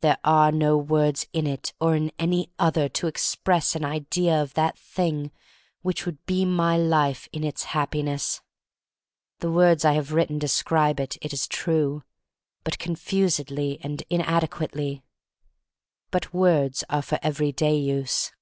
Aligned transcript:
There 0.00 0.18
are 0.24 0.50
no 0.50 0.76
words 0.76 1.28
in 1.32 1.46
it, 1.46 1.74
or 1.80 1.94
in 1.94 2.10
any 2.18 2.50
other, 2.58 2.88
to 2.88 3.06
express 3.06 3.76
an 3.76 3.84
idea 3.84 4.34
of 4.42 4.54
that 4.54 4.76
thing 4.76 5.30
which 5.82 6.04
would 6.06 6.26
be 6.26 6.44
my 6.44 6.76
life 6.76 7.28
in 7.32 7.44
its 7.44 7.62
Happiness. 7.70 8.40
The 9.38 9.52
words 9.52 9.84
I 9.84 9.92
have 9.92 10.12
written 10.12 10.40
describe 10.40 10.98
it, 10.98 11.18
it 11.22 11.32
is 11.32 11.46
true,— 11.46 12.02
but 12.64 12.80
confusedly 12.80 13.78
and 13.80 14.02
inade 14.10 14.48
quately. 14.50 15.02
But 16.10 16.34
words 16.34 16.82
are 16.90 17.02
for 17.02 17.20
everyday 17.22 17.76
use. 17.78 18.32